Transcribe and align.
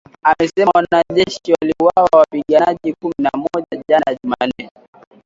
amesema 0.23 0.71
wanajeshi 0.75 1.53
waliwaua 1.61 2.09
wapiganaji 2.19 2.93
kumi 3.01 3.13
na 3.19 3.29
moja 3.37 3.83
jana 3.89 4.17
Jumanne 4.23 4.69